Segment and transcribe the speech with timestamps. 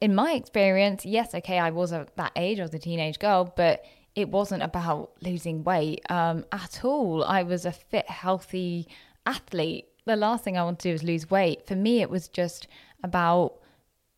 [0.00, 3.52] in my experience, yes, okay, I was at that age, I was a teenage girl,
[3.56, 3.84] but
[4.14, 7.24] it wasn't about losing weight um, at all.
[7.24, 8.88] I was a fit, healthy
[9.24, 9.86] athlete.
[10.04, 11.66] The last thing I wanted to do was lose weight.
[11.66, 12.68] For me, it was just
[13.02, 13.54] about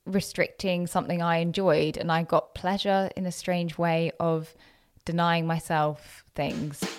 [0.05, 4.55] restricting something I enjoyed, and I got pleasure in a strange way of
[5.05, 6.98] denying myself things.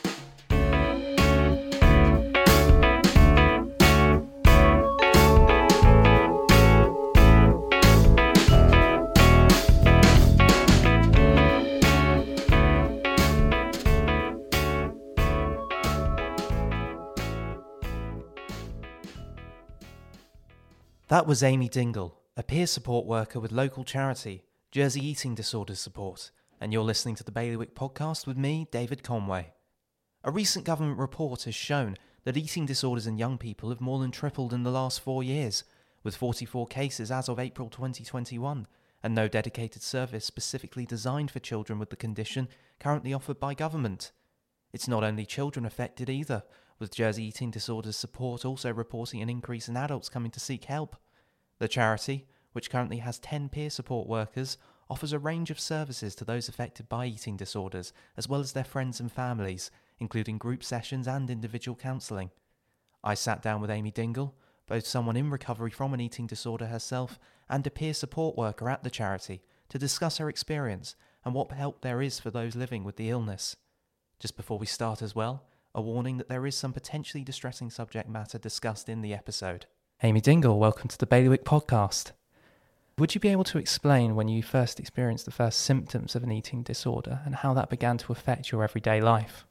[21.09, 26.29] That was Amy Dingle, a peer support worker with local charity, Jersey Eating Disorders Support,
[26.61, 29.53] and you're listening to the Bailiwick podcast with me, David Conway.
[30.23, 34.11] A recent government report has shown that eating disorders in young people have more than
[34.11, 35.63] tripled in the last four years,
[36.03, 38.67] with 44 cases as of April 2021,
[39.01, 42.47] and no dedicated service specifically designed for children with the condition
[42.79, 44.11] currently offered by government.
[44.71, 46.43] It's not only children affected either,
[46.79, 50.95] with Jersey Eating Disorders Support also reporting an increase in adults coming to seek help.
[51.59, 54.57] The charity, which currently has 10 peer support workers,
[54.89, 58.63] offers a range of services to those affected by eating disorders, as well as their
[58.63, 59.69] friends and families,
[59.99, 62.31] including group sessions and individual counselling.
[63.03, 64.35] I sat down with Amy Dingle,
[64.67, 67.19] both someone in recovery from an eating disorder herself
[67.49, 71.81] and a peer support worker at the charity, to discuss her experience and what help
[71.81, 73.55] there is for those living with the illness.
[74.19, 75.43] Just before we start as well,
[75.75, 79.65] a warning that there is some potentially distressing subject matter discussed in the episode.
[80.01, 82.11] Amy Dingle, welcome to the Bailiwick podcast.
[82.97, 86.31] Would you be able to explain when you first experienced the first symptoms of an
[86.31, 89.45] eating disorder and how that began to affect your everyday life?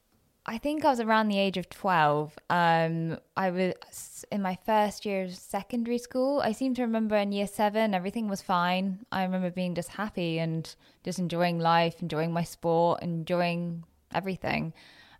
[0.45, 2.37] I think I was around the age of 12.
[2.49, 6.41] Um, I was in my first year of secondary school.
[6.43, 9.05] I seem to remember in year seven, everything was fine.
[9.11, 14.73] I remember being just happy and just enjoying life, enjoying my sport, enjoying everything.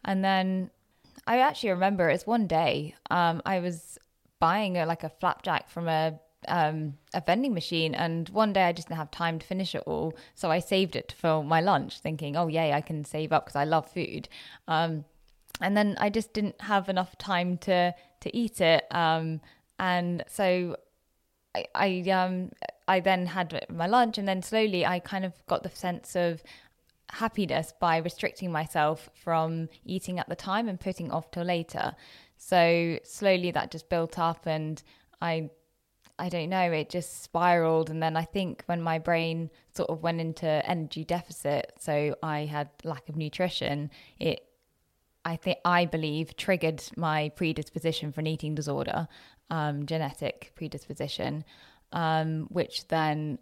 [0.03, 0.71] And then
[1.29, 3.99] I actually remember it's one day um, I was
[4.39, 8.71] buying a, like a flapjack from a um, a vending machine, and one day I
[8.71, 11.99] just didn't have time to finish it all, so I saved it for my lunch,
[11.99, 14.27] thinking, "Oh yay, I can save up because I love food."
[14.67, 15.05] Um,
[15.61, 19.41] and then I just didn't have enough time to to eat it, um,
[19.77, 20.77] and so
[21.53, 22.51] I, I um
[22.87, 26.41] I then had my lunch, and then slowly I kind of got the sense of
[27.11, 31.95] happiness by restricting myself from eating at the time and putting off till later.
[32.37, 34.81] So slowly that just built up and
[35.21, 35.49] I
[36.21, 40.03] I don't know, it just spiraled and then I think when my brain sort of
[40.03, 43.89] went into energy deficit, so I had lack of nutrition,
[44.19, 44.41] it
[45.25, 49.07] I think I believe triggered my predisposition for an eating disorder,
[49.49, 51.43] um, genetic predisposition,
[51.91, 53.39] um, which then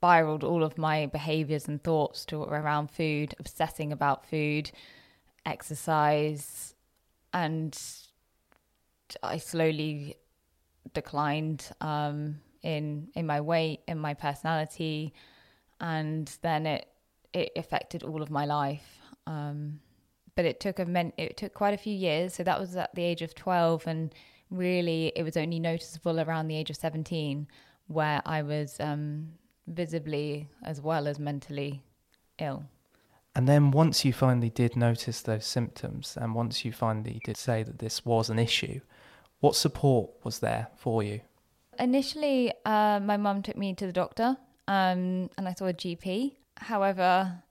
[0.00, 4.70] spiraled all of my behaviors and thoughts to around food, obsessing about food,
[5.44, 6.74] exercise,
[7.34, 7.78] and
[9.22, 10.16] I slowly
[10.94, 15.12] declined um, in in my weight, in my personality,
[15.80, 16.86] and then it
[17.34, 19.00] it affected all of my life.
[19.26, 19.80] Um,
[20.34, 22.32] but it took a men- it took quite a few years.
[22.32, 24.14] So that was at the age of twelve, and
[24.50, 27.48] really it was only noticeable around the age of seventeen,
[27.86, 29.34] where I was um,
[29.70, 31.82] visibly as well as mentally
[32.38, 32.64] ill.
[33.34, 37.62] And then once you finally did notice those symptoms, and once you finally did say
[37.62, 38.80] that this was an issue,
[39.38, 41.20] what support was there for you?
[41.78, 44.36] Initially, uh, my mum took me to the doctor
[44.68, 46.36] um, and I saw a GP.
[46.56, 47.42] However,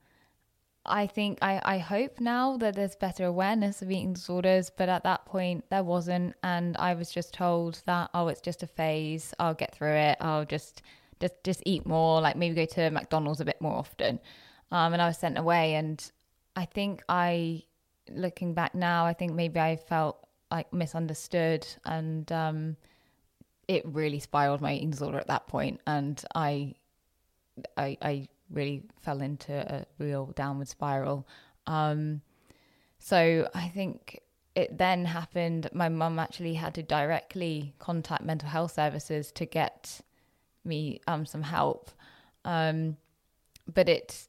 [0.86, 5.03] I think I, I hope now that there's better awareness of eating disorders, but at
[5.03, 6.36] that point there wasn't.
[6.44, 9.34] And I was just told that, oh, it's just a phase.
[9.40, 10.18] I'll get through it.
[10.19, 10.81] I'll just
[11.19, 14.19] just just eat more, like maybe go to McDonald's a bit more often.
[14.72, 16.12] Um, and I was sent away, and
[16.56, 17.63] I think I,
[18.12, 22.78] looking back now, I think maybe I felt like misunderstood, and um,
[23.68, 26.75] it really spiraled my eating disorder at that point, and I,
[27.78, 31.27] I, I really fell into a real downward spiral.
[31.68, 32.21] Um,
[32.98, 34.21] so I think
[34.56, 35.69] it then happened.
[35.71, 40.01] My mum actually had to directly contact mental health services to get
[40.63, 41.91] me um, some help.
[42.45, 42.97] Um,
[43.73, 44.27] but it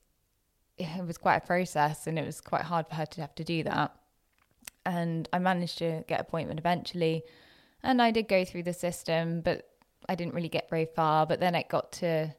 [0.78, 3.44] it was quite a process, and it was quite hard for her to have to
[3.44, 3.94] do that.
[4.86, 7.22] And I managed to get appointment eventually,
[7.82, 9.68] and I did go through the system, but
[10.08, 11.26] I didn't really get very far.
[11.26, 12.34] But then it got to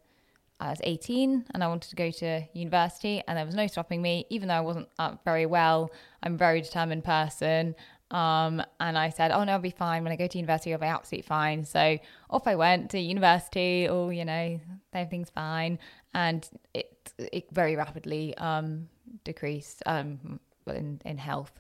[0.62, 4.02] I was 18 and I wanted to go to university, and there was no stopping
[4.02, 4.88] me, even though I wasn't
[5.26, 5.92] very well.
[6.22, 7.76] I'm a very determined person.
[8.12, 10.04] Um, and I said, oh no, I'll be fine.
[10.04, 11.64] When I go to university, I'll be absolutely fine.
[11.66, 11.98] So
[12.30, 13.88] off I went to university.
[13.90, 14.60] Oh, you know,
[14.94, 15.80] everything's fine.
[16.14, 18.90] And it, it very rapidly um,
[19.24, 21.54] decreased um, in, in health.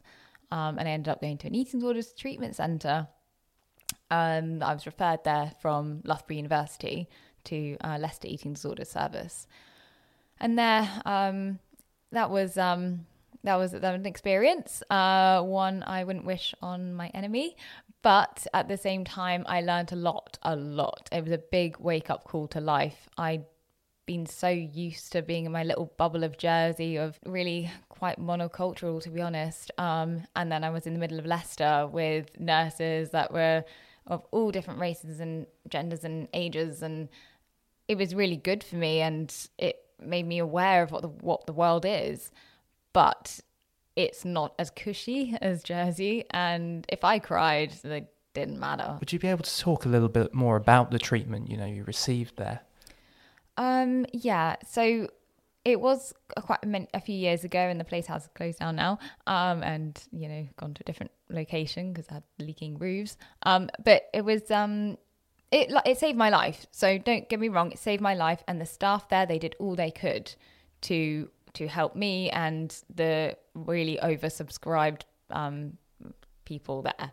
[0.51, 3.07] Um, and I ended up going to an eating disorders treatment centre.
[4.09, 7.07] Um, I was referred there from Loughborough University
[7.45, 9.47] to uh, Leicester Eating Disorders Service.
[10.37, 11.59] And there, um,
[12.11, 13.05] that was um,
[13.43, 17.55] that was that an experience, uh, one I wouldn't wish on my enemy.
[18.03, 21.07] But at the same time, I learned a lot, a lot.
[21.11, 23.09] It was a big wake up call to life.
[23.17, 23.45] I'd
[24.07, 29.01] been so used to being in my little bubble of Jersey, of really quite monocultural,
[29.03, 29.71] to be honest.
[29.77, 33.63] Um, and then I was in the middle of Leicester with nurses that were
[34.07, 37.07] of all different races and genders and ages, and
[37.87, 41.45] it was really good for me, and it made me aware of what the what
[41.45, 42.31] the world is
[42.93, 43.39] but
[43.95, 46.25] it's not as cushy as Jersey.
[46.31, 48.97] And if I cried, it didn't matter.
[48.99, 51.65] Would you be able to talk a little bit more about the treatment you know
[51.65, 52.61] you received there?
[53.57, 54.55] Um, yeah.
[54.67, 55.09] So
[55.63, 58.99] it was quite a, a few years ago, and the place has closed down now,
[59.27, 63.17] um, and you know gone to a different location because it had leaking roofs.
[63.43, 64.97] Um, but it was um,
[65.51, 66.65] it it saved my life.
[66.71, 69.55] So don't get me wrong, it saved my life, and the staff there they did
[69.59, 70.33] all they could
[70.81, 75.77] to to help me and the really oversubscribed um,
[76.45, 77.11] people there.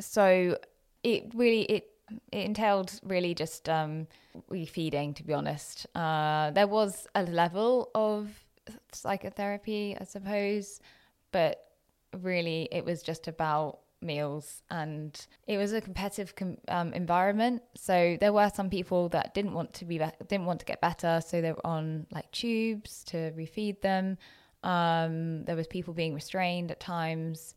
[0.00, 0.58] So
[1.02, 1.86] it really it
[2.32, 4.06] it entailed really just um,
[4.50, 5.14] refeeding.
[5.16, 8.30] To be honest, uh, there was a level of
[8.92, 10.80] psychotherapy, I suppose,
[11.32, 11.64] but
[12.20, 17.62] really it was just about meals and it was a competitive com- um, environment.
[17.74, 20.80] So there were some people that didn't want to be, be- didn't want to get
[20.80, 24.18] better so they were on like tubes to refeed them.
[24.62, 27.54] Um, there was people being restrained at times.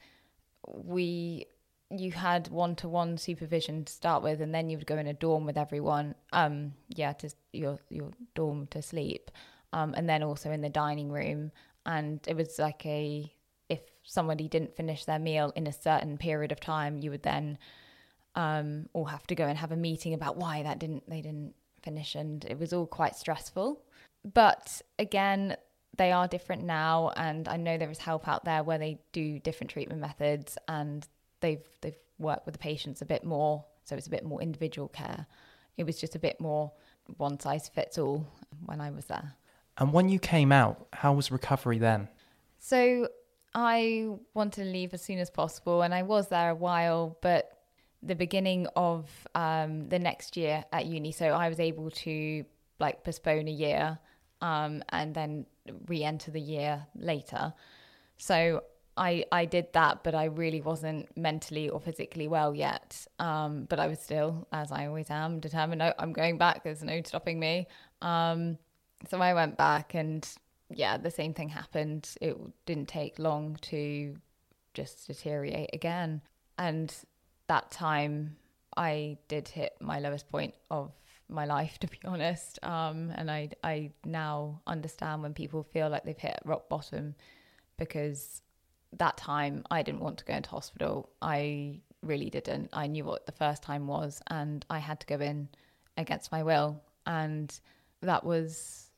[0.67, 1.47] We
[1.89, 5.45] you had one-to-one supervision to start with and then you would go in a dorm
[5.45, 9.29] with everyone um yeah to your your dorm to sleep
[9.73, 11.51] um and then also in the dining room.
[11.85, 13.31] And it was like a
[14.03, 17.57] somebody didn't finish their meal in a certain period of time, you would then
[18.35, 21.53] um, all have to go and have a meeting about why that didn't they didn't
[21.81, 23.81] finish, and it was all quite stressful.
[24.33, 25.57] But again,
[25.97, 29.39] they are different now, and I know there is help out there where they do
[29.39, 31.07] different treatment methods, and
[31.41, 34.87] they've they've worked with the patients a bit more, so it's a bit more individual
[34.87, 35.27] care.
[35.77, 36.71] It was just a bit more
[37.17, 38.25] one size fits all
[38.65, 39.33] when I was there.
[39.77, 42.07] And when you came out, how was recovery then?
[42.59, 43.09] So
[43.55, 47.59] I wanted to leave as soon as possible, and I was there a while, but
[48.01, 52.45] the beginning of um, the next year at uni, so I was able to
[52.79, 53.97] like postpone a year
[54.41, 55.45] um, and then
[55.87, 57.53] re-enter the year later.
[58.17, 58.63] So
[58.97, 63.07] I I did that, but I really wasn't mentally or physically well yet.
[63.19, 65.81] Um, but I was still, as I always am, determined.
[65.97, 66.63] I'm going back.
[66.63, 67.67] There's no stopping me.
[68.01, 68.57] Um,
[69.09, 70.27] so I went back and
[70.75, 72.09] yeah, the same thing happened.
[72.21, 74.15] It didn't take long to
[74.73, 76.21] just deteriorate again.
[76.57, 76.93] And
[77.47, 78.37] that time,
[78.75, 80.91] I did hit my lowest point of
[81.29, 82.59] my life, to be honest.
[82.63, 87.15] Um, and I, I now understand when people feel like they've hit rock bottom
[87.77, 88.41] because
[88.97, 91.09] that time I didn't want to go into hospital.
[91.21, 92.69] I really didn't.
[92.73, 95.49] I knew what the first time was, and I had to go in
[95.97, 96.81] against my will.
[97.05, 97.57] And
[98.01, 98.89] that was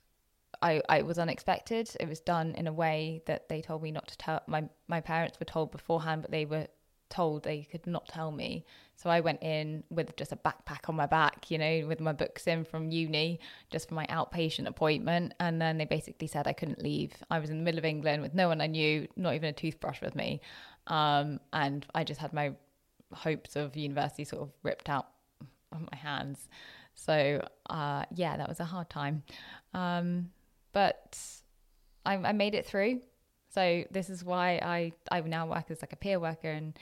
[0.61, 1.89] I, I was unexpected.
[1.99, 4.41] It was done in a way that they told me not to tell.
[4.47, 6.67] My my parents were told beforehand, but they were
[7.09, 8.65] told they could not tell me.
[8.95, 12.13] So I went in with just a backpack on my back, you know, with my
[12.13, 15.33] books in from uni, just for my outpatient appointment.
[15.39, 17.13] And then they basically said I couldn't leave.
[17.29, 19.53] I was in the middle of England with no one I knew, not even a
[19.53, 20.41] toothbrush with me.
[20.87, 22.53] Um, and I just had my
[23.13, 25.07] hopes of university sort of ripped out
[25.71, 26.47] of my hands.
[26.95, 29.23] So uh, yeah, that was a hard time.
[29.73, 30.31] Um,
[30.75, 31.17] but
[32.05, 32.99] I, I made it through.
[33.49, 36.77] So this is why I I now work as like a peer worker, and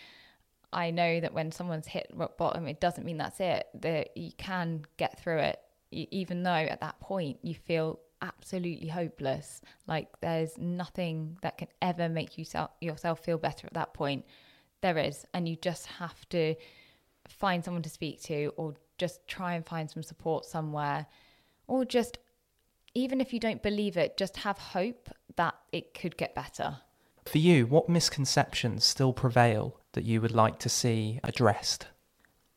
[0.74, 3.68] I know that when someone's hit rock bottom, it doesn't mean that's it.
[3.76, 5.60] That you can get through it,
[5.92, 9.62] even though at that point you feel absolutely hopeless.
[9.88, 14.26] Like there's nothing that can ever make you self, yourself feel better at that point.
[14.82, 16.56] There is, and you just have to
[17.28, 21.06] find someone to speak to, or just try and find some support somewhere,
[21.68, 22.18] or just
[22.96, 26.78] even if you don't believe it, just have hope that it could get better.
[27.26, 31.88] For you, what misconceptions still prevail that you would like to see addressed?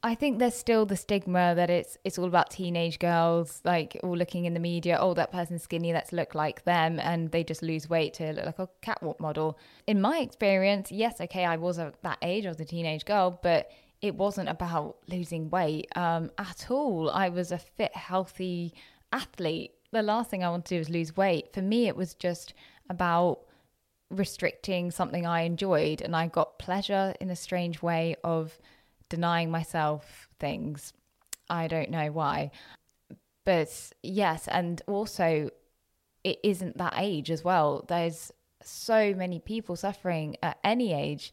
[0.03, 4.17] I think there's still the stigma that it's it's all about teenage girls, like all
[4.17, 7.63] looking in the media, oh that person's skinny, let's look like them, and they just
[7.63, 9.59] lose weight to look like a catwalk model.
[9.87, 13.41] In my experience, yes, okay, I was at that age, I was a teenage girl,
[13.43, 17.11] but it wasn't about losing weight um, at all.
[17.11, 18.75] I was a fit, healthy
[19.13, 19.73] athlete.
[19.93, 21.53] The last thing I wanted to do was lose weight.
[21.53, 22.55] For me, it was just
[22.91, 23.41] about
[24.11, 28.59] restricting something I enjoyed, and I got pleasure in a strange way of
[29.09, 30.93] denying myself things.
[31.49, 32.51] I don't know why.
[33.45, 35.51] But yes, and also
[36.25, 37.85] it isn't that age as well.
[37.87, 41.33] There's so many people suffering at any age.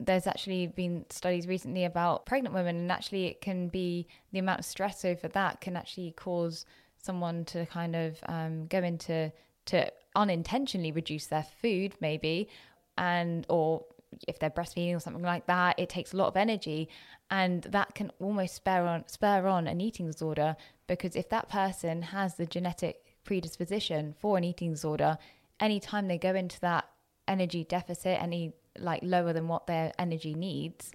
[0.00, 4.60] There's actually been studies recently about pregnant women, and actually, it can be the amount
[4.60, 6.66] of stress over that can actually cause
[7.02, 9.32] someone to kind of um, go into
[9.66, 12.48] to unintentionally reduce their food, maybe,
[12.96, 13.84] and or
[14.26, 16.88] if they're breastfeeding or something like that, it takes a lot of energy,
[17.30, 22.02] and that can almost spur on spur on an eating disorder because if that person
[22.02, 25.18] has the genetic predisposition for an eating disorder,
[25.60, 26.88] anytime they go into that
[27.28, 30.92] energy deficit, any like lower than what their energy needs,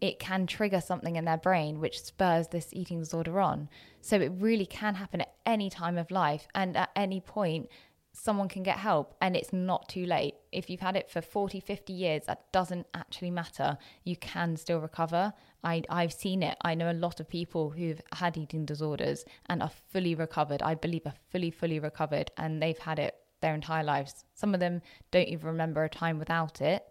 [0.00, 3.68] it can trigger something in their brain which spurs this eating disorder on.
[4.00, 7.68] So it really can happen at any time of life and at any point
[8.12, 10.34] someone can get help and it's not too late.
[10.50, 13.78] If you've had it for 40, 50 years, that doesn't actually matter.
[14.04, 15.32] You can still recover.
[15.62, 16.56] I, I've seen it.
[16.62, 20.62] I know a lot of people who've had eating disorders and are fully recovered.
[20.62, 24.24] I believe are fully, fully recovered and they've had it their entire lives.
[24.34, 26.84] Some of them don't even remember a time without it,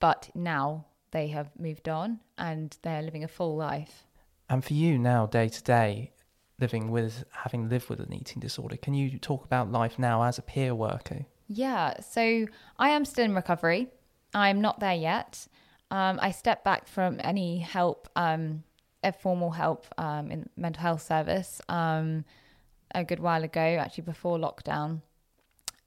[0.00, 4.04] but now they have moved on and they're living a full life.
[4.48, 6.12] And for you now, day to day,
[6.60, 8.76] living with having lived with an eating disorder.
[8.76, 11.26] Can you talk about life now as a peer worker?
[11.46, 12.46] Yeah, so
[12.78, 13.88] I am still in recovery.
[14.34, 15.46] I'm not there yet.
[15.90, 18.64] Um, I stepped back from any help, um,
[19.02, 22.24] a formal help um, in mental health service um,
[22.94, 25.00] a good while ago, actually before lockdown.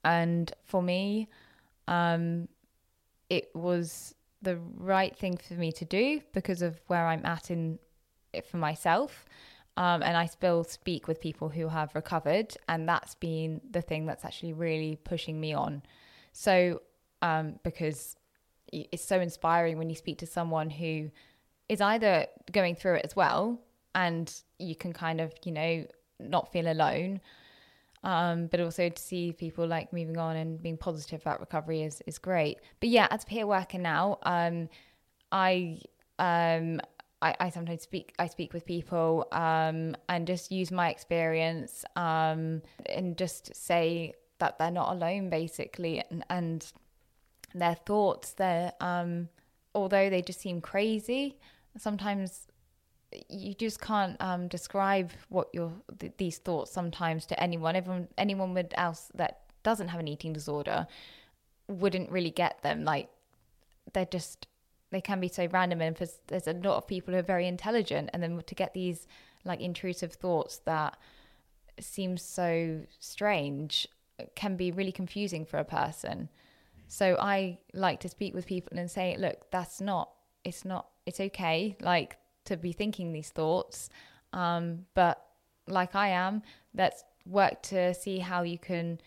[0.04, 1.28] And for me,
[1.86, 2.48] um,
[3.28, 7.78] it was the right thing for me to do because of where I'm at in
[8.32, 9.24] it for myself.
[9.76, 14.04] Um, and I still speak with people who have recovered, and that's been the thing
[14.04, 15.82] that's actually really pushing me on.
[16.32, 16.82] So,
[17.22, 18.16] um, because
[18.70, 21.10] it's so inspiring when you speak to someone who
[21.70, 23.60] is either going through it as well,
[23.94, 25.86] and you can kind of, you know,
[26.20, 27.20] not feel alone,
[28.04, 32.02] um, but also to see people like moving on and being positive about recovery is
[32.06, 32.58] is great.
[32.80, 34.68] But yeah, as a peer worker now, um,
[35.30, 35.80] I
[36.18, 36.80] um,
[37.22, 42.62] I, I sometimes speak I speak with people um, and just use my experience um,
[42.86, 46.72] and just say that they're not alone basically and, and
[47.54, 49.28] their thoughts they um,
[49.74, 51.38] although they just seem crazy
[51.78, 52.48] sometimes
[53.28, 57.76] you just can't um, describe what your th- these thoughts sometimes to anyone.
[57.76, 60.86] Everyone anyone with else that doesn't have an eating disorder
[61.68, 62.84] wouldn't really get them.
[62.84, 63.08] Like
[63.92, 64.46] they're just
[64.90, 67.48] they can be so random and for, there's a lot of people who are very
[67.48, 69.06] intelligent and then to get these
[69.44, 70.96] like intrusive thoughts that
[71.80, 73.88] seem so strange
[74.34, 76.28] can be really confusing for a person.
[76.88, 80.10] So i like to speak with people and say look that's not
[80.44, 81.76] it's not it's okay.
[81.80, 83.88] Like to be thinking these thoughts
[84.32, 85.26] um, but
[85.68, 86.42] like i am
[86.74, 89.00] let's work to see how you can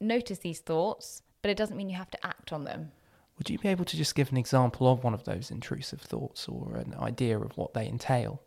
[0.00, 2.90] notice these thoughts but it doesn't mean you have to act on them
[3.38, 6.48] would you be able to just give an example of one of those intrusive thoughts
[6.48, 8.40] or an idea of what they entail?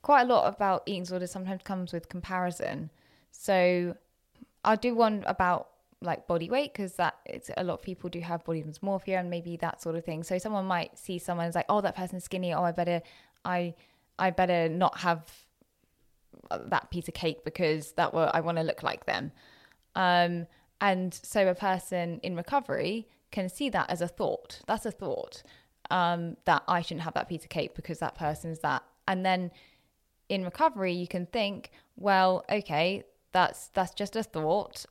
[0.00, 2.90] Quite a lot about eating disorders sometimes comes with comparison.
[3.30, 3.96] So
[4.64, 5.68] I'll do one about
[6.00, 9.28] like body weight because that it's a lot of people do have body dysmorphia and
[9.28, 10.22] maybe that sort of thing.
[10.22, 12.54] So someone might see someone as like, oh, that person's skinny.
[12.54, 13.02] Oh, I better,
[13.44, 13.74] I,
[14.18, 15.30] I better not have
[16.50, 19.32] that piece of cake because that will I want to look like them.
[19.94, 20.46] Um,
[20.80, 24.60] and so a person in recovery can see that as a thought.
[24.66, 25.42] That's a thought
[25.90, 28.82] um, that I shouldn't have that piece of cake because that person's that.
[29.06, 29.50] And then
[30.28, 34.86] in recovery, you can think, well, okay, that's that's just a thought.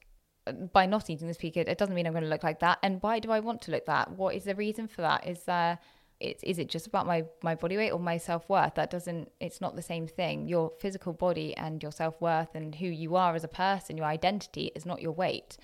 [0.72, 2.80] By not eating this piece, it doesn't mean I'm going to look like that.
[2.82, 4.12] And why do I want to look that?
[4.12, 5.27] What is the reason for that?
[5.27, 5.77] Is there
[6.19, 8.75] it's, is it just about my, my body weight or my self worth?
[8.75, 10.47] That doesn't, it's not the same thing.
[10.47, 14.05] Your physical body and your self worth and who you are as a person, your
[14.05, 15.57] identity is not your weight.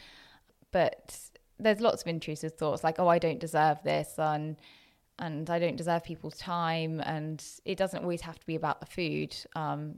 [0.72, 1.17] But
[1.60, 4.57] there's lots of intrusive thoughts like, oh, I don't deserve this, and
[5.19, 8.88] and I don't deserve people's time, and it doesn't always have to be about the
[8.88, 9.36] food.
[9.55, 9.98] Um,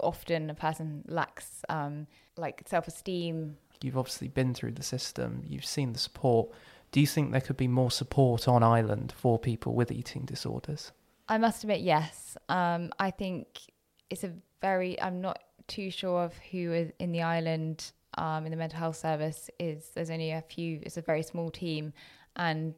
[0.00, 2.06] often a person lacks um,
[2.36, 3.56] like self-esteem.
[3.82, 5.42] You've obviously been through the system.
[5.46, 6.48] You've seen the support.
[6.94, 10.92] Do you think there could be more support on island for people with eating disorders?
[11.28, 12.36] I must admit, yes.
[12.48, 13.48] Um, I think
[14.10, 18.52] it's a very, I'm not too sure of who is in the island um, in
[18.52, 21.92] the mental health service is there's only a few it's a very small team
[22.36, 22.74] and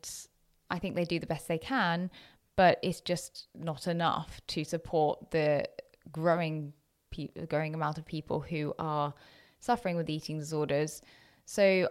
[0.70, 2.10] i think they do the best they can
[2.54, 5.62] but it's just not enough to support the
[6.10, 6.72] growing
[7.10, 9.12] pe- growing amount of people who are
[9.60, 11.02] suffering with eating disorders
[11.44, 11.88] so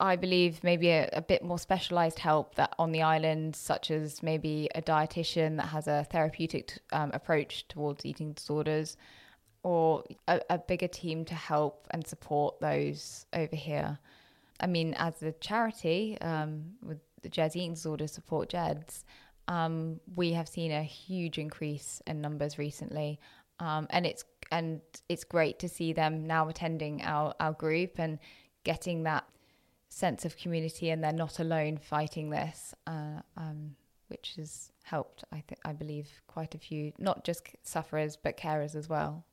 [0.00, 4.22] I believe maybe a, a, bit more specialized help that on the island, such as
[4.22, 8.96] maybe a dietitian that has a therapeutic um, approach towards eating disorders,
[9.64, 13.98] or a, a bigger team to help and support those over here.
[14.60, 19.04] I mean, as a charity um, with the Jersey Eating Disorder Support JEDS,
[19.48, 23.18] um, we have seen a huge increase in numbers recently,
[23.58, 28.18] um, and it's and it's great to see them now attending our our group and
[28.64, 29.24] getting that
[29.88, 33.76] sense of community, and they're not alone fighting this, uh, um,
[34.08, 35.24] which has helped.
[35.32, 39.24] I think I believe quite a few, not just sufferers but carers as well.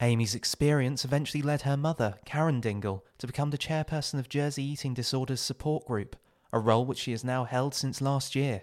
[0.00, 4.92] Amy's experience eventually led her mother, Karen Dingle, to become the chairperson of Jersey Eating
[4.92, 6.16] Disorders Support Group,
[6.52, 8.62] a role which she has now held since last year.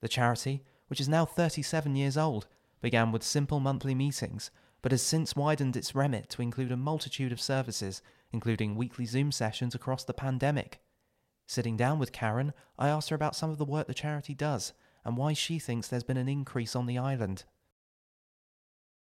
[0.00, 2.46] The charity, which is now 37 years old,
[2.80, 7.32] began with simple monthly meetings, but has since widened its remit to include a multitude
[7.32, 10.80] of services, including weekly Zoom sessions across the pandemic.
[11.46, 14.72] Sitting down with Karen, I asked her about some of the work the charity does
[15.04, 17.44] and why she thinks there's been an increase on the island.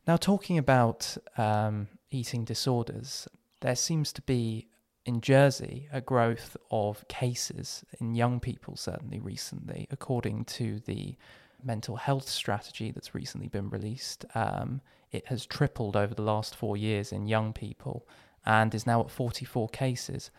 [0.06, 3.28] Now, talking about um, eating disorders,
[3.60, 4.68] there seems to be
[5.04, 11.16] in Jersey a growth of cases in young people, certainly recently, according to the
[11.62, 14.24] mental health strategy that's recently been released.
[14.34, 18.06] Um, it has tripled over the last four years in young people
[18.44, 20.30] and is now at 44 cases.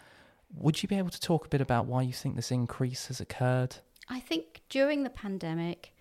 [0.53, 3.19] Would you be able to talk a bit about why you think this increase has
[3.19, 3.77] occurred?
[4.07, 5.93] I think during the pandemic,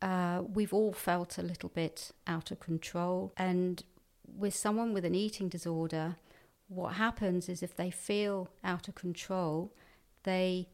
[0.00, 3.32] uh, we've all felt a little bit out of control.
[3.36, 3.82] And
[4.24, 6.16] with someone with an eating disorder,
[6.68, 9.72] what happens is if they feel out of control,
[10.22, 10.68] they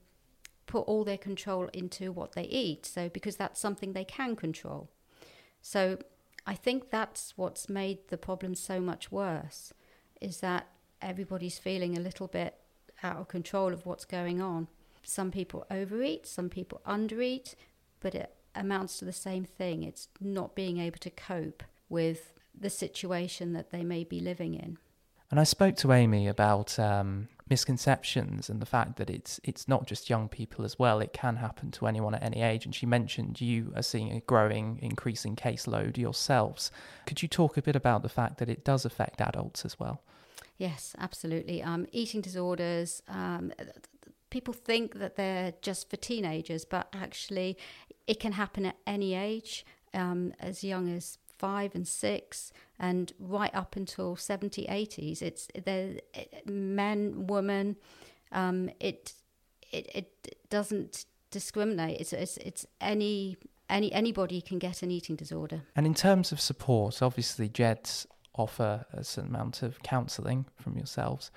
[0.66, 2.87] put all their control into what they eat.
[2.87, 4.90] So, because that's something they can control.
[5.62, 5.99] So,
[6.46, 9.73] I think that's what's made the problem so much worse
[10.20, 10.68] is that
[11.02, 12.54] everybody's feeling a little bit
[13.02, 14.68] out of control of what's going on.
[15.02, 17.54] Some people overeat, some people undereat,
[18.00, 19.82] but it amounts to the same thing.
[19.82, 24.78] It's not being able to cope with the situation that they may be living in.
[25.30, 29.87] And I spoke to Amy about um, misconceptions and the fact that it's it's not
[29.87, 31.00] just young people as well.
[31.00, 32.65] It can happen to anyone at any age.
[32.65, 36.71] And she mentioned you are seeing a growing, increasing caseload yourselves.
[37.06, 40.02] Could you talk a bit about the fact that it does affect adults as well?
[40.59, 41.63] Yes, absolutely.
[41.63, 43.02] Um, eating disorders.
[43.09, 43.52] Um,
[44.30, 47.56] people think that they're just for teenagers, but actually,
[48.06, 53.54] it can happen at any age, um, as young as five and six, and right
[53.54, 55.22] up until 70, 80s.
[55.22, 56.00] It's the
[56.46, 57.76] men, women.
[58.32, 59.14] Um, it,
[59.72, 62.00] it it doesn't discriminate.
[62.00, 63.36] It's it's, it's any
[63.68, 65.62] any anybody can get an eating disorder.
[65.75, 71.30] And in terms of support, obviously JEDS offer a certain amount of counselling from yourselves,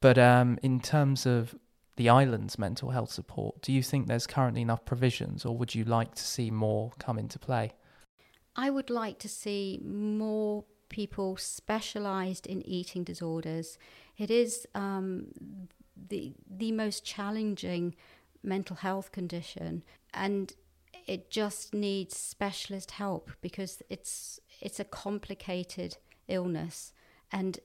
[0.00, 1.54] but um, in terms of
[1.96, 5.84] the island's mental health support, do you think there's currently enough provisions, or would you
[5.84, 7.72] like to see more come into play?
[8.56, 13.78] I would like to see more people specialised in eating disorders.
[14.16, 15.26] It is um,
[16.08, 17.94] the the most challenging
[18.42, 19.82] mental health condition,
[20.14, 20.54] and
[21.06, 26.92] it just needs specialist help because it's it's a complicated illness,
[27.30, 27.60] and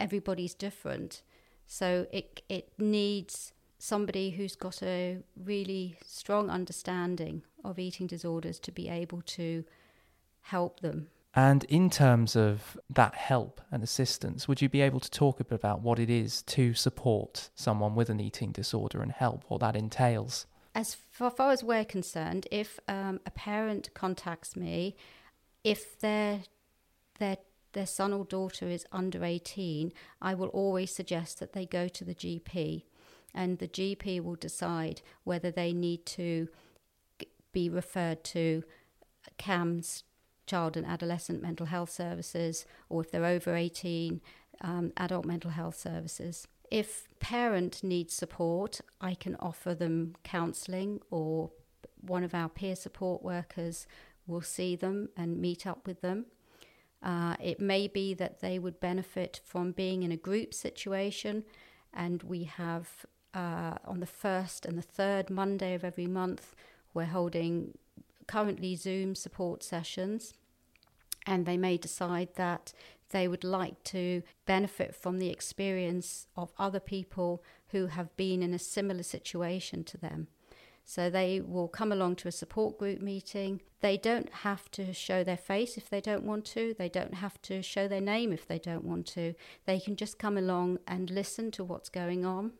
[0.00, 1.22] everybody's different.
[1.66, 8.70] So it it needs somebody who's got a really strong understanding of eating disorders to
[8.72, 9.64] be able to
[10.42, 11.08] help them.
[11.34, 15.44] And in terms of that help and assistance, would you be able to talk a
[15.44, 19.60] bit about what it is to support someone with an eating disorder and help, what
[19.60, 20.46] that entails?
[20.74, 24.94] As far as we're concerned, if um, a parent contacts me,
[25.64, 26.40] if their
[27.18, 27.38] their
[27.72, 32.04] their son or daughter is under 18, I will always suggest that they go to
[32.04, 32.84] the GP
[33.34, 36.48] and the GP will decide whether they need to
[37.52, 38.62] be referred to
[39.38, 40.02] CAMHS,
[40.52, 44.20] Child and Adolescent Mental Health Services, or if they're over 18,
[44.60, 46.46] um, Adult Mental Health Services.
[46.70, 51.52] If parent needs support, I can offer them counselling, or
[52.02, 53.86] one of our peer support workers
[54.26, 56.26] will see them and meet up with them.
[57.02, 61.44] Uh, it may be that they would benefit from being in a group situation,
[61.94, 66.54] and we have uh, on the first and the third Monday of every month,
[66.92, 67.72] we're holding
[68.26, 70.34] currently Zoom support sessions,
[71.26, 72.72] and they may decide that
[73.10, 78.54] they would like to benefit from the experience of other people who have been in
[78.54, 80.28] a similar situation to them.
[80.84, 83.60] So they will come along to a support group meeting.
[83.80, 86.74] They don't have to show their face if they don't want to.
[86.76, 89.34] They don't have to show their name if they don't want to.
[89.64, 92.52] They can just come along and listen to what's going on.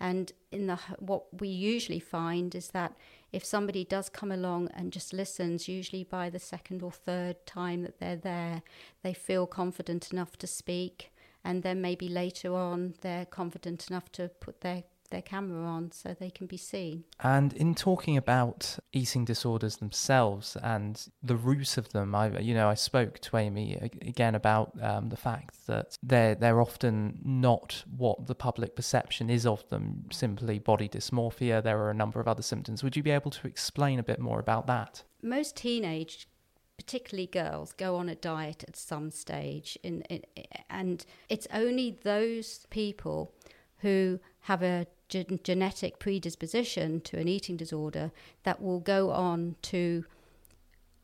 [0.00, 2.96] And in the what we usually find is that
[3.36, 7.82] if somebody does come along and just listens, usually by the second or third time
[7.82, 8.62] that they're there,
[9.02, 11.12] they feel confident enough to speak.
[11.44, 16.14] And then maybe later on, they're confident enough to put their their camera on so
[16.18, 17.04] they can be seen.
[17.20, 22.68] And in talking about eating disorders themselves and the root of them, I you know
[22.68, 28.26] I spoke to Amy again about um, the fact that they're they're often not what
[28.26, 30.06] the public perception is of them.
[30.10, 31.62] Simply body dysmorphia.
[31.62, 32.82] There are a number of other symptoms.
[32.82, 35.02] Would you be able to explain a bit more about that?
[35.22, 36.28] Most teenage
[36.76, 39.78] particularly girls, go on a diet at some stage.
[39.82, 40.22] In, in,
[40.68, 43.32] and it's only those people
[43.78, 48.10] who have a gen- genetic predisposition to an eating disorder
[48.42, 50.04] that will go on to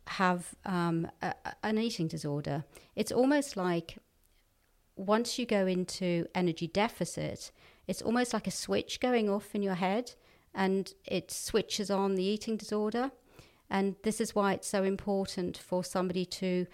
[0.07, 2.65] have um, a, an eating disorder.
[2.97, 3.99] It's almost like
[4.97, 7.51] once you go into energy deficit,
[7.87, 10.13] it's almost like a switch going off in your head
[10.55, 13.11] and it switches on the eating disorder.
[13.71, 16.67] And this is why it's so important for somebody to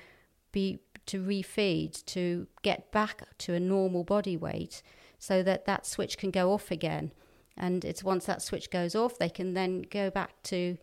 [0.51, 4.83] be to refeed, to get back to a normal body weight
[5.19, 7.13] so that that switch can go off again
[7.57, 10.77] and it's once that switch goes off they can then go back to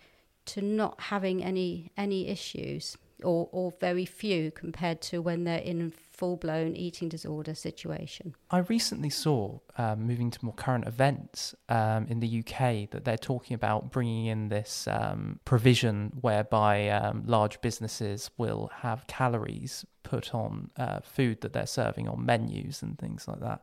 [0.46, 5.92] to not having any any issues or or very few compared to when they're in
[6.16, 8.36] full blown eating disorder situation.
[8.50, 13.18] I recently saw, um, moving to more current events um, in the UK, that they're
[13.18, 20.34] talking about bringing in this um, provision whereby um, large businesses will have calories put
[20.34, 23.62] on uh, food that they're serving on menus and things like that.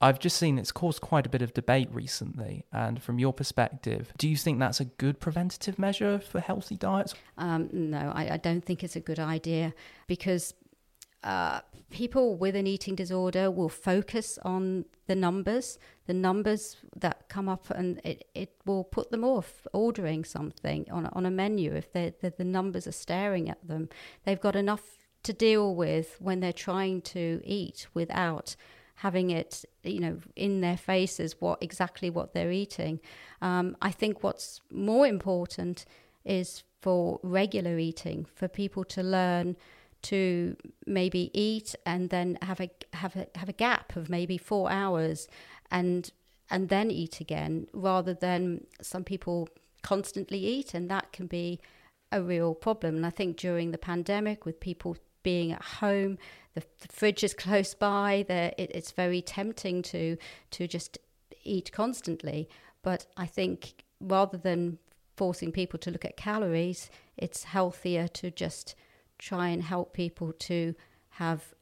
[0.00, 2.64] I've just seen it's caused quite a bit of debate recently.
[2.72, 7.14] And from your perspective, do you think that's a good preventative measure for healthy diets?
[7.38, 9.72] Um, no, I, I, don't think it's a good idea
[10.06, 10.52] because
[11.24, 17.48] uh, people with an eating disorder will focus on the numbers, the numbers that come
[17.48, 21.72] up, and it, it will put them off ordering something on a, on a menu
[21.74, 23.88] if the, the numbers are staring at them.
[24.24, 24.82] They've got enough
[25.22, 28.54] to deal with when they're trying to eat without
[28.96, 33.00] having it, you know, in their faces what exactly what they're eating.
[33.42, 35.84] Um, I think what's more important
[36.24, 39.56] is for regular eating, for people to learn
[40.02, 40.56] to
[40.86, 45.26] maybe eat and then have a have a have a gap of maybe four hours
[45.70, 46.12] and
[46.48, 49.48] and then eat again, rather than some people
[49.82, 51.60] constantly eat, and that can be
[52.12, 52.96] a real problem.
[52.96, 56.18] And I think during the pandemic, with people being at home,
[56.56, 58.24] the, the fridge is close by.
[58.26, 60.16] There, it, it's very tempting to
[60.52, 60.98] to just
[61.44, 62.48] eat constantly.
[62.82, 64.78] But I think rather than
[65.16, 68.74] forcing people to look at calories, it's healthier to just
[69.18, 70.74] try and help people to
[71.10, 71.54] have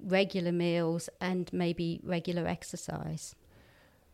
[0.00, 3.34] regular meals and maybe regular exercise.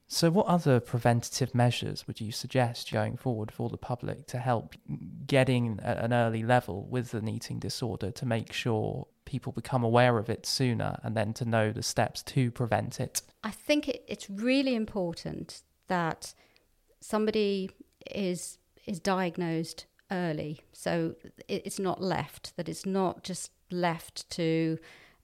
[0.06, 4.74] So, what other preventative measures would you suggest going forward for the public to help
[5.26, 10.18] getting at an early level with an eating disorder to make sure people become aware
[10.18, 13.22] of it sooner and then to know the steps to prevent it?
[13.42, 16.34] I think it, it's really important that
[17.00, 17.70] somebody
[18.10, 21.14] is is diagnosed early, so
[21.48, 22.56] it's not left.
[22.56, 24.78] That it's not just left to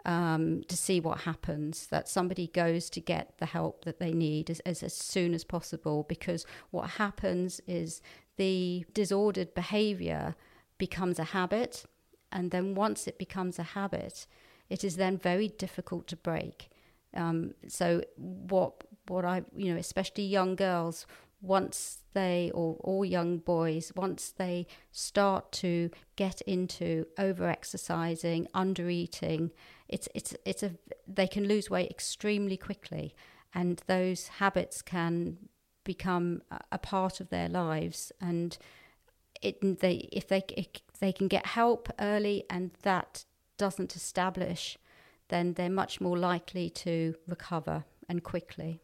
[0.04, 1.86] um, to see what happens.
[1.88, 5.44] That somebody goes to get the help that they need as, as, as soon as
[5.44, 6.04] possible.
[6.08, 8.00] Because what happens is
[8.36, 10.34] the disordered behaviour
[10.78, 11.84] becomes a habit,
[12.32, 14.26] and then once it becomes a habit,
[14.68, 16.70] it is then very difficult to break.
[17.14, 21.06] Um, so what what I you know especially young girls
[21.42, 28.90] once they or all young boys once they start to get into over exercising under
[28.90, 29.50] eating
[29.88, 30.72] it's it's it's a
[31.08, 33.14] they can lose weight extremely quickly
[33.54, 35.38] and those habits can
[35.82, 38.58] become a part of their lives and
[39.42, 40.68] it they if they if
[41.00, 43.24] they can get help early and that
[43.56, 44.78] doesn't establish,
[45.28, 48.80] then they're much more likely to recover and quickly.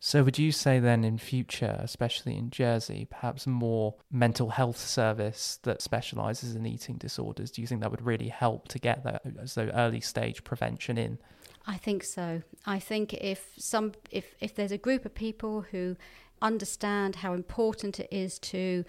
[0.00, 5.58] So, would you say then in future, especially in Jersey, perhaps more mental health service
[5.64, 7.50] that specialises in eating disorders?
[7.50, 11.18] Do you think that would really help to get that so early stage prevention in?
[11.66, 12.42] I think so.
[12.64, 15.96] I think if some if if there's a group of people who
[16.40, 18.84] understand how important it is to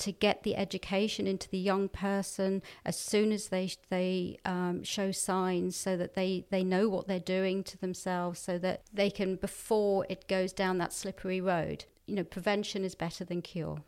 [0.00, 5.12] to get the education into the young person as soon as they they um, show
[5.12, 9.36] signs, so that they they know what they're doing to themselves, so that they can
[9.36, 11.84] before it goes down that slippery road.
[12.06, 13.82] You know, prevention is better than cure.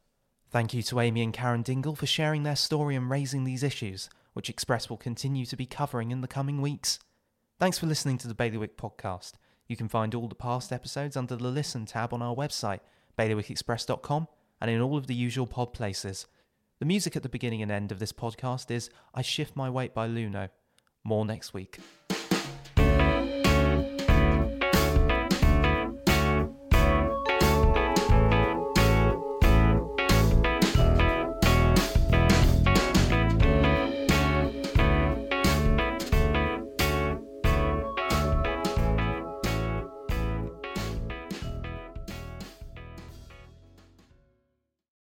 [0.51, 4.11] Thank you to Amy and Karen Dingle for sharing their story and raising these issues,
[4.35, 6.99] which Express will continue to be covering in the coming weeks.
[7.59, 9.33] Thanks for listening to the Bailiwick podcast.
[9.67, 12.81] You can find all the past episodes under the Listen tab on our website,
[13.19, 14.29] bailiwickexpress.com,
[14.63, 16.27] and in all of the usual pod places.
[16.79, 19.93] The music at the beginning and end of this podcast is I Shift My Weight
[19.93, 20.51] by Luno.
[21.03, 21.81] More next week.